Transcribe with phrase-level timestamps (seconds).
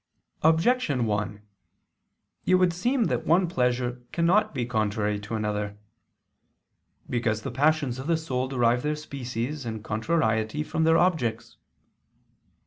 [0.41, 1.43] Objection 1:
[2.47, 5.77] It would seem that one pleasure cannot be contrary to another.
[7.07, 11.57] Because the passions of the soul derive their species and contrariety from their objects.